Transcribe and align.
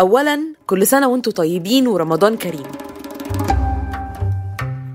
أولا 0.00 0.40
كل 0.66 0.86
سنة 0.86 1.08
وأنتم 1.08 1.30
طيبين 1.30 1.86
ورمضان 1.86 2.36
كريم. 2.36 2.66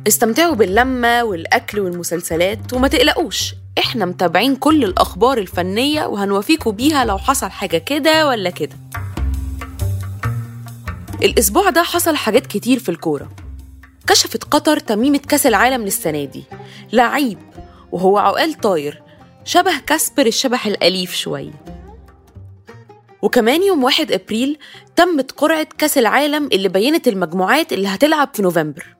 استمتعوا 0.07 0.55
باللمة 0.55 1.23
والأكل 1.23 1.79
والمسلسلات 1.79 2.73
وما 2.73 2.87
تقلقوش 2.87 3.53
إحنا 3.77 4.05
متابعين 4.05 4.55
كل 4.55 4.83
الأخبار 4.83 5.37
الفنية 5.37 6.05
وهنوافيكوا 6.05 6.71
بيها 6.71 7.05
لو 7.05 7.17
حصل 7.17 7.49
حاجة 7.49 7.77
كده 7.77 8.27
ولا 8.27 8.49
كده. 8.49 8.75
الأسبوع 11.23 11.69
ده 11.69 11.83
حصل 11.83 12.15
حاجات 12.15 12.47
كتير 12.47 12.79
في 12.79 12.89
الكورة. 12.89 13.31
كشفت 14.07 14.43
قطر 14.43 14.79
تميمة 14.79 15.17
كأس 15.17 15.47
العالم 15.47 15.83
للسنة 15.83 16.23
دي. 16.23 16.43
لعيب 16.93 17.39
وهو 17.91 18.17
عقال 18.17 18.53
طاير 18.53 19.01
شبه 19.43 19.79
كاسبر 19.87 20.25
الشبح 20.25 20.67
الأليف 20.67 21.15
شوية. 21.15 21.74
وكمان 23.25 23.63
يوم 23.63 23.83
1 23.83 24.11
أبريل 24.11 24.57
تمت 24.95 25.31
قرعة 25.31 25.67
كأس 25.77 25.97
العالم 25.97 26.49
اللي 26.53 26.69
بينت 26.69 27.07
المجموعات 27.07 27.73
اللي 27.73 27.87
هتلعب 27.87 28.29
في 28.33 28.41
نوفمبر. 28.41 28.95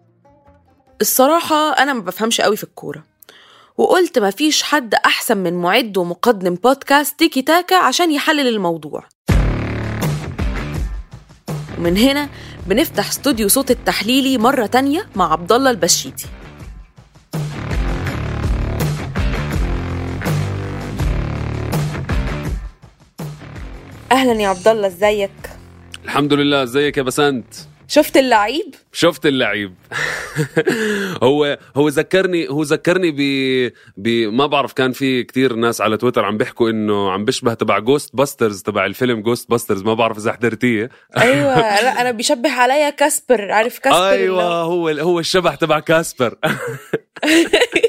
الصراحة 1.02 1.70
أنا 1.70 1.94
ما 1.94 2.02
بفهمش 2.02 2.42
قوي 2.42 2.58
في 2.58 2.64
الكورة 2.64 3.04
وقلت 3.78 4.20
مفيش 4.20 4.64
حد 4.64 4.94
أحسن 4.94 5.38
من 5.38 5.54
معد 5.54 5.98
ومقدم 5.98 6.56
بودكاست 6.56 7.20
تيكي 7.20 7.42
تاكا 7.42 7.76
عشان 7.76 8.12
يحلل 8.12 8.48
الموضوع. 8.48 9.04
ومن 11.78 11.98
هنا 11.98 12.30
بنفتح 12.68 13.10
استوديو 13.10 13.48
صوت 13.48 13.72
التحليلي 13.72 14.38
مرة 14.38 14.66
تانية 14.66 15.08
مع 15.16 15.32
عبد 15.32 15.52
الله 15.52 15.72
البشيتي 15.72 16.26
أهلا 24.16 24.42
يا 24.42 24.48
عبد 24.48 24.68
الله 24.68 24.88
إزيك؟ 24.88 25.32
الحمد 26.06 26.34
لله 26.34 26.64
إزيك 26.64 26.98
يا 26.98 27.04
بسنت؟ 27.04 27.46
شفت 27.88 28.18
اللعيب؟ 28.18 28.76
شفت 28.94 29.26
اللعيب. 29.26 29.74
هو 31.24 31.58
هو 31.76 31.88
ذكرني 31.88 32.50
هو 32.50 32.64
ذكرني 32.64 33.12
ب 33.12 33.20
ب 33.98 34.08
ما 34.34 34.46
بعرف 34.46 34.74
كان 34.74 34.92
في 34.92 35.24
كتير 35.24 35.54
ناس 35.56 35.82
على 35.82 35.98
تويتر 35.98 36.26
عم 36.26 36.38
بيحكوا 36.38 36.70
إنه 36.70 37.12
عم 37.12 37.26
بيشبه 37.26 37.54
تبع 37.54 37.80
Ghostbusters 37.80 38.62
تبع 38.62 38.86
الفيلم 38.86 39.22
Ghostbusters 39.22 39.84
ما 39.84 39.94
بعرف 39.94 40.18
إذا 40.18 40.34
حضرتيه. 40.34 40.90
أيوه 41.18 41.56
لا 41.56 42.02
أنا 42.02 42.12
بيشبه 42.12 42.52
عليا 42.52 42.90
كاسبر 42.90 43.52
عارف 43.52 43.80
كاسبر 43.80 44.10
أيوه 44.10 44.44
هو؟ 44.44 44.90
هو 44.90 45.20
الشبح 45.20 45.56
تبع 45.56 45.80
كاسبر. 45.80 46.38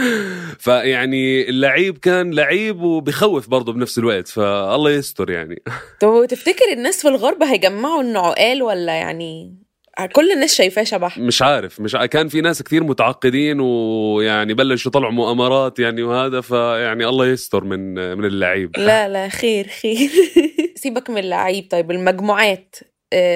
فيعني 0.58 1.48
اللعيب 1.48 1.98
كان 1.98 2.34
لعيب 2.34 2.80
وبخوف 2.80 3.48
برضه 3.48 3.72
بنفس 3.72 3.98
الوقت 3.98 4.28
فالله 4.28 4.90
يستر 4.90 5.30
يعني. 5.30 5.62
طب 6.00 6.26
تفتكر 6.28 6.72
الناس 6.72 7.02
في 7.02 7.08
الغرب 7.08 7.42
هيجمعوا 7.42 8.02
انه 8.02 8.20
عقال 8.20 8.62
ولا 8.62 8.92
يعني 8.92 9.56
كل 10.12 10.30
الناس 10.32 10.54
شايفاه 10.54 10.84
شبح 10.84 11.18
مش 11.18 11.42
عارف 11.42 11.80
مش 11.80 11.94
ع- 11.94 12.06
كان 12.06 12.28
في 12.28 12.40
ناس 12.40 12.62
كثير 12.62 12.84
متعقدين 12.84 13.60
ويعني 13.60 14.54
بلشوا 14.54 14.90
يطلعوا 14.90 15.12
مؤامرات 15.12 15.78
يعني 15.78 16.02
وهذا 16.02 16.40
فيعني 16.40 17.06
الله 17.06 17.26
يستر 17.26 17.64
من 17.64 17.94
من 18.18 18.24
اللعيب. 18.24 18.70
لا 18.78 19.08
لا 19.08 19.28
خير 19.28 19.66
خير. 19.82 20.10
سيبك 20.82 21.10
من 21.10 21.18
اللعيب 21.18 21.68
طيب 21.70 21.90
المجموعات. 21.90 22.76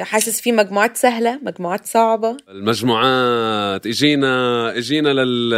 حاسس 0.03 0.41
في 0.41 0.53
مجموعات 0.53 0.97
سهلة 0.97 1.41
مجموعات 1.43 1.87
صعبة. 1.87 2.37
المجموعات 2.49 3.87
إجينا 3.87 4.79
إجينا 4.79 5.09
لل 5.09 5.51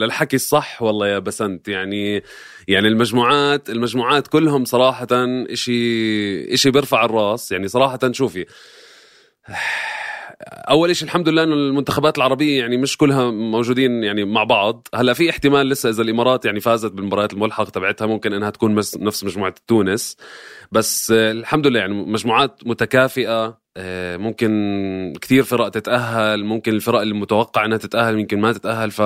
للحكي 0.00 0.36
الصح 0.36 0.82
والله 0.82 1.08
يا 1.08 1.18
بسنت. 1.18 1.68
يعني 1.68 2.22
يعني 2.68 2.88
المجموعات 2.88 3.70
المجموعات 3.70 4.26
كلهم 4.26 4.64
صراحة 4.64 5.08
إشي 5.12 6.54
إشي 6.54 6.70
بيرفع 6.70 7.04
الراس. 7.04 7.52
يعني 7.52 7.68
صراحة 7.68 7.98
شوفي 8.12 8.46
أول 10.48 10.96
شيء 10.96 11.08
الحمد 11.08 11.28
لله 11.28 11.42
إنه 11.42 11.54
المنتخبات 11.54 12.18
العربية 12.18 12.58
يعني 12.58 12.76
مش 12.76 12.96
كلها 12.96 13.30
موجودين 13.30 14.04
يعني 14.04 14.24
مع 14.24 14.44
بعض. 14.44 14.88
هلأ 14.94 15.12
في 15.12 15.30
احتمال 15.30 15.68
لسه 15.68 15.88
إذا 15.88 16.02
الإمارات 16.02 16.44
يعني 16.44 16.60
فازت 16.60 16.92
بالمباريات 16.92 17.32
الملحقه 17.32 17.70
تبعتها 17.70 18.06
ممكن 18.06 18.32
إنها 18.32 18.50
تكون 18.50 18.74
نفس 18.74 19.24
مجموعة 19.24 19.54
تونس. 19.66 20.16
بس 20.72 21.10
آه، 21.10 21.30
الحمد 21.32 21.66
لله 21.66 21.80
يعني 21.80 21.94
مجموعات 21.94 22.60
متكافئة. 22.66 23.44
آه، 23.44 23.59
ممكن 24.16 25.12
كثير 25.22 25.42
فرق 25.42 25.68
تتأهل 25.68 26.44
ممكن 26.44 26.72
الفرق 26.72 27.00
اللي 27.00 27.14
متوقع 27.14 27.64
إنها 27.64 27.78
تتأهل 27.78 28.18
يمكن 28.18 28.40
ما 28.40 28.52
تتأهل 28.52 28.90
ف 28.90 29.02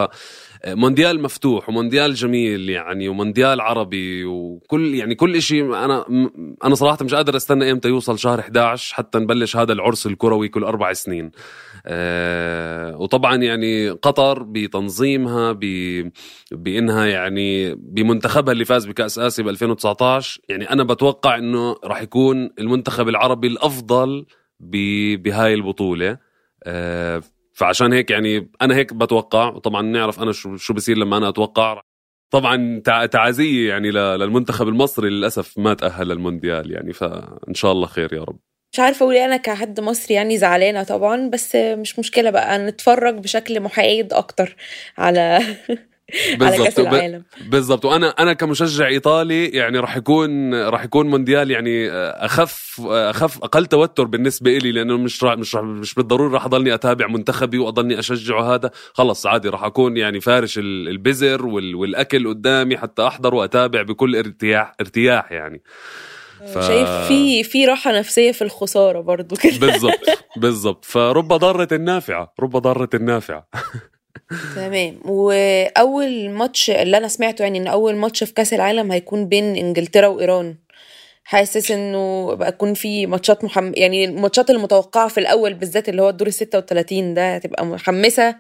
مونديال 0.66 1.22
مفتوح 1.22 1.68
ومونديال 1.68 2.14
جميل 2.14 2.70
يعني 2.70 3.08
ومونديال 3.08 3.60
عربي 3.60 4.24
وكل 4.24 4.94
يعني 4.94 5.14
كل 5.14 5.42
شيء 5.42 5.64
أنا 5.64 6.04
م- 6.08 6.54
أنا 6.64 6.74
صراحة 6.74 6.98
مش 7.04 7.14
قادر 7.14 7.36
أستنى 7.36 7.70
إمتى 7.72 7.88
يوصل 7.88 8.18
شهر 8.18 8.40
11 8.40 8.94
حتى 8.94 9.18
نبلش 9.18 9.56
هذا 9.56 9.72
العرس 9.72 10.06
الكروي 10.06 10.48
كل 10.48 10.64
أربع 10.64 10.92
سنين. 10.92 11.30
آه 11.86 12.96
وطبعا 12.96 13.36
يعني 13.36 13.90
قطر 13.90 14.42
بتنظيمها 14.42 15.52
ب 15.52 15.60
بإنها 16.52 17.06
يعني 17.06 17.74
بمنتخبها 17.74 18.52
اللي 18.52 18.64
فاز 18.64 18.86
بكأس 18.86 19.18
آسيا 19.18 19.44
ب 19.44 19.48
2019 19.48 20.40
يعني 20.48 20.70
أنا 20.70 20.84
بتوقع 20.84 21.38
إنه 21.38 21.76
راح 21.84 22.02
يكون 22.02 22.50
المنتخب 22.58 23.08
العربي 23.08 23.46
الأفضل 23.46 24.20
ب- 24.20 24.26
بهاي 24.60 25.54
البطولة. 25.54 26.18
آه 26.64 27.22
فعشان 27.54 27.92
هيك 27.92 28.10
يعني 28.10 28.50
أنا 28.62 28.76
هيك 28.76 28.94
بتوقع 28.94 29.48
وطبعا 29.48 29.82
نعرف 29.82 30.20
أنا 30.22 30.32
شو 30.32 30.56
شو 30.56 30.74
بصير 30.74 30.98
لما 30.98 31.16
أنا 31.16 31.28
أتوقع. 31.28 31.80
طبعا 32.30 32.80
تع- 32.84 33.06
تعازية 33.06 33.68
يعني 33.68 33.90
للمنتخب 33.90 34.68
المصري 34.68 35.10
للأسف 35.10 35.58
ما 35.58 35.74
تأهل 35.74 36.08
للمونديال 36.08 36.70
يعني 36.72 36.92
فإن 36.92 37.54
شاء 37.54 37.72
الله 37.72 37.86
خير 37.86 38.12
يا 38.14 38.22
رب. 38.22 38.38
مش 38.72 38.80
عارفة 38.80 39.02
أقول 39.04 39.14
إيه 39.14 39.24
أنا 39.24 39.36
كحد 39.36 39.80
مصري 39.80 40.14
يعني 40.14 40.38
زعلانة 40.38 40.82
طبعا 40.82 41.28
بس 41.30 41.56
مش 41.56 41.98
مشكلة 41.98 42.30
بقى 42.30 42.58
نتفرج 42.58 43.14
بشكل 43.14 43.60
محايد 43.60 44.12
أكتر 44.12 44.56
على 44.98 45.38
على 46.12 46.36
كأس 46.56 46.58
بالضبط 46.74 46.78
العالم. 46.80 47.22
بالضبط. 47.46 47.84
وأنا 47.84 48.08
أنا 48.08 48.32
كمشجع 48.32 48.86
إيطالي 48.86 49.46
يعني 49.46 49.78
راح 49.78 49.96
يكون 49.96 50.54
راح 50.54 50.84
يكون 50.84 51.06
مونديال 51.10 51.50
يعني 51.50 51.90
أخف 51.90 52.80
أخف 52.86 53.44
أقل 53.44 53.66
توتر 53.66 54.04
بالنسبة 54.04 54.58
لي 54.58 54.72
لأنه 54.72 54.96
مش 54.98 55.24
راح 55.24 55.34
مش 55.38 55.56
راح 55.56 55.64
مش 55.64 55.94
بالضروري 55.94 56.34
راح 56.34 56.44
أضلني 56.44 56.74
أتابع 56.74 57.06
منتخبي 57.06 57.58
وأضلني 57.58 57.98
أشجعه. 57.98 58.54
هذا 58.54 58.70
خلص 58.94 59.26
عادي 59.26 59.48
راح 59.48 59.64
أكون 59.64 59.96
يعني 59.96 60.20
فارش 60.20 60.58
ال- 60.58 60.88
البزر 60.88 61.46
وال- 61.46 61.74
والأكل 61.74 62.28
قدامي 62.28 62.76
حتى 62.78 63.06
أحضر 63.06 63.34
وأتابع 63.34 63.82
بكل 63.82 64.16
ارتياح 64.16 64.72
ارتياح 64.80 65.32
يعني. 65.32 65.62
ف- 66.54 66.66
شايف 66.66 66.88
في 67.08 67.44
في 67.44 67.66
راحة 67.66 67.98
نفسية 67.98 68.32
في 68.32 68.42
الخسارة 68.42 69.00
برضو 69.00 69.36
كده. 69.36 69.58
بالضبط 69.58 70.00
بالضبط. 70.36 70.84
فرب 70.84 71.28
ضارة 71.32 71.76
نافعة 71.76 72.32
رب 72.40 72.56
ضارة 72.56 72.88
نافعة 73.00 73.48
تمام. 74.56 75.00
وأول 75.04 76.30
ماتش 76.30 76.70
اللي 76.70 76.96
أنا 76.96 77.08
سمعته 77.08 77.42
يعني 77.42 77.58
إن 77.58 77.66
أول 77.66 77.96
ماتش 77.96 78.24
في 78.24 78.32
كأس 78.34 78.54
العالم 78.54 78.92
هيكون 78.92 79.26
بين 79.28 79.56
إنجلترا 79.56 80.06
وإيران. 80.06 80.56
حاسس 81.26 81.70
إنه 81.70 82.34
بقى 82.34 82.48
يكون 82.48 82.74
في 82.74 83.06
ماتشات 83.06 83.44
محم... 83.44 83.72
يعني 83.76 84.04
الماتشات 84.04 84.50
المتوقعة 84.50 85.08
في 85.08 85.20
الأول 85.20 85.54
بالذات 85.54 85.88
اللي 85.88 86.02
هو 86.02 86.08
الدور 86.08 86.28
ال 86.28 86.32
36 86.34 87.14
ده 87.14 87.34
هتبقى 87.34 87.66
محمسة 87.66 88.36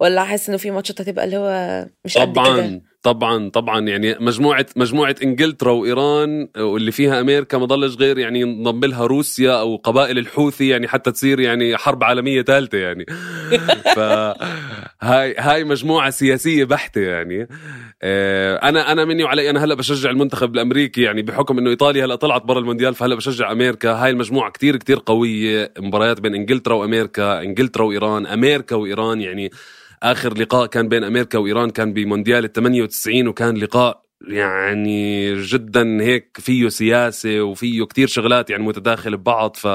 ولا 0.00 0.24
حاسس 0.24 0.48
إنه 0.48 0.58
في 0.58 0.70
ماتشات 0.70 1.00
هتبقى 1.00 1.24
اللي 1.24 1.36
هو 1.36 1.86
مش 2.04 2.18
قد 2.18 2.32
كده؟ 2.32 2.80
طبعا 3.02 3.50
طبعا 3.50 3.80
يعني 3.80 4.16
مجموعة 4.20 4.66
مجموعة 4.76 5.16
إنجلترا 5.22 5.72
وإيران 5.72 6.48
واللي 6.58 6.92
فيها 6.92 7.20
أمريكا 7.20 7.58
ما 7.58 7.66
ضلش 7.66 7.96
غير 7.96 8.18
يعني 8.18 8.40
ينضم 8.40 8.84
لها 8.84 9.06
روسيا 9.06 9.60
أو 9.60 9.76
قبائل 9.76 10.18
الحوثي 10.18 10.68
يعني 10.68 10.88
حتى 10.88 11.12
تصير 11.12 11.40
يعني 11.40 11.76
حرب 11.76 12.04
عالمية 12.04 12.42
ثالثة 12.42 12.78
يعني. 12.78 13.06
ف 13.96 13.98
هاي 15.02 15.34
هاي 15.38 15.64
مجموعة 15.64 16.10
سياسية 16.10 16.64
بحتة 16.64 17.00
يعني. 17.00 17.48
آه، 18.02 18.56
أنا 18.56 18.92
أنا 18.92 19.04
مني 19.04 19.24
وعلي 19.24 19.50
أنا 19.50 19.64
هلأ 19.64 19.74
بشجع 19.74 20.10
المنتخب 20.10 20.54
الأمريكي 20.54 21.02
يعني 21.02 21.22
بحكم 21.22 21.58
إنه 21.58 21.70
إيطاليا 21.70 22.04
هلأ 22.04 22.14
طلعت 22.14 22.44
برا 22.44 22.58
المونديال 22.58 22.94
فهلأ 22.94 23.14
بشجع 23.14 23.52
أمريكا. 23.52 23.92
هاي 23.92 24.10
المجموعة 24.10 24.50
كتير 24.50 24.76
كتير 24.76 25.02
قوية. 25.06 25.72
مباريات 25.78 26.20
بين 26.20 26.34
إنجلترا 26.34 26.74
وأمريكا 26.74 27.42
إنجلترا 27.42 27.84
وإيران 27.84 28.26
أمريكا 28.26 28.76
وإيران 28.76 29.20
يعني 29.20 29.50
آخر 30.02 30.38
لقاء 30.38 30.66
كان 30.66 30.88
بين 30.88 31.04
أمريكا 31.04 31.38
وإيران 31.38 31.70
كان 31.70 31.92
بمونديال 31.92 32.44
ال 32.44 32.52
98 32.52 33.28
وكان 33.28 33.56
لقاء 33.56 34.02
يعني 34.28 35.34
جدا 35.42 36.02
هيك 36.02 36.36
فيه 36.40 36.68
سياسة 36.68 37.42
وفيه 37.42 37.84
كتير 37.84 38.06
شغلات 38.06 38.50
يعني 38.50 38.62
متداخل 38.62 39.16
ببعض. 39.16 39.56
ف 39.56 39.68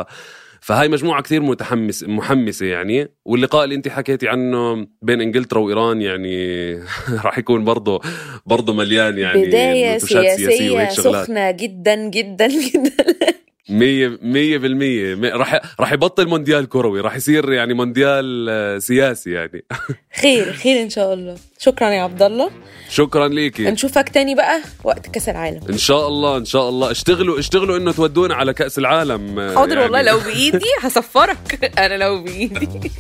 فهاي 0.62 0.88
مجموعة 0.88 1.22
كتير 1.22 1.42
متحمس 1.42 2.04
محمسة 2.04 2.66
يعني. 2.66 3.08
واللقاء 3.26 3.64
اللي 3.64 3.76
انت 3.76 3.88
حكيتي 3.88 4.28
عنه 4.28 4.88
بين 5.02 5.22
إنجلترا 5.22 5.60
وإيران 5.60 6.02
يعني 6.02 6.74
راح 7.26 7.38
يكون 7.38 7.64
برضه 7.64 8.02
برضه 8.46 8.74
مليان 8.74 9.18
يعني 9.18 10.00
سياسية 10.00 10.72
وهيك 10.72 10.92
شغلات. 10.92 11.26
سخنة 11.26 11.52
جدا 11.52 11.96
جدا 11.96 12.48
جدا. 12.48 13.33
مية 13.70 14.20
مية 14.22 14.58
بالمية. 14.58 15.16
مية- 15.16 15.34
راح 15.36 15.62
راح 15.80 15.92
يبطل 15.94 16.28
مونديال 16.28 16.70
كروي. 16.70 17.02
راح 17.02 17.16
يصير 17.16 17.52
يعني 17.54 17.74
مونديال 17.74 18.48
آه، 18.50 18.78
سياسي 18.80 19.32
يعني. 19.32 19.64
خير 20.22 20.54
خير 20.54 20.82
إن 20.82 20.90
شاء 20.90 21.14
الله. 21.14 21.36
شكرا 21.60 21.90
يا 21.90 22.02
عبد 22.02 22.22
الله. 22.24 22.50
شكرا 22.90 23.28
ليكي 23.28 23.64
نشوفك 23.64 24.10
تاني 24.10 24.36
بقى 24.36 24.62
وقت 24.84 25.08
كأس 25.08 25.30
العالم. 25.30 25.62
إن 25.70 25.78
شاء 25.78 26.08
الله 26.08 26.38
إن 26.38 26.46
شاء 26.46 26.70
الله. 26.70 26.92
اشتغلوا 26.92 27.40
اشتغلوا 27.40 27.78
إنه 27.78 27.92
تودونا 27.92 28.36
على 28.36 28.54
كأس 28.54 28.78
العالم 28.80 29.40
آه، 29.40 29.56
حاضر 29.56 29.80
والله 29.80 29.98
يعني. 30.00 30.10
لو 30.12 30.20
بإيدي 30.20 30.66
هسفرك 30.82 31.72
أنا 31.80 31.98
لو 31.98 32.24
بإيدي. 32.24 32.92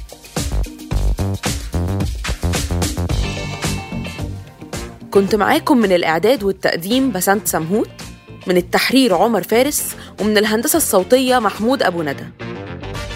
كنت 5.11 5.35
معاكم 5.35 5.77
من 5.77 5.91
الإعداد 5.91 6.43
والتقديم 6.43 7.11
بسنت 7.11 7.47
سمهوت. 7.47 7.89
من 8.47 8.57
التحرير 8.57 9.15
عمر 9.15 9.43
فارس 9.43 9.95
ومن 10.21 10.37
الهندسة 10.37 10.77
الصوتية 10.77 11.39
محمود 11.39 11.83
أبو 11.83 12.01
ندى. 12.01 12.25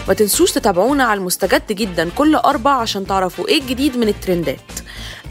ما 0.07 0.13
تنسوش 0.13 0.51
تتابعونا 0.51 1.03
على 1.03 1.17
المستجد 1.17 1.71
جدا 1.71 2.09
كل 2.09 2.35
أربع 2.35 2.71
عشان 2.71 3.07
تعرفوا 3.07 3.47
إيه 3.47 3.61
الجديد 3.61 3.97
من 3.97 4.07
الترندات. 4.07 4.59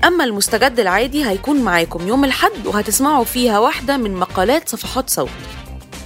أما 0.05 0.25
المستجد 0.25 0.81
العادي 0.81 1.29
هيكون 1.29 1.61
معاكم 1.61 2.09
يوم 2.09 2.25
الحد 2.25 2.67
وهتسمعوا 2.67 3.25
فيها 3.25 3.59
واحدة 3.59 3.97
من 3.97 4.15
مقالات 4.15 4.69
صفحات 4.69 5.11
صوت 5.11 5.29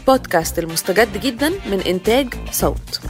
بودكاست 0.06 0.58
المستجد 0.58 1.20
جدا 1.20 1.48
من 1.48 1.80
إنتاج 1.80 2.34
صوت. 2.52 3.09